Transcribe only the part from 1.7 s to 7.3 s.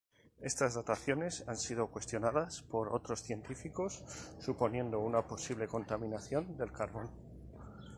cuestionadas por otros científicos, suponiendo una posible contaminación del carbón.